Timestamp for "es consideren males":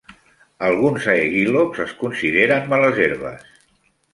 1.85-3.01